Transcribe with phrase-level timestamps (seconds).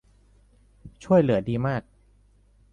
[1.03, 1.81] ช่วยเหลือดีมาก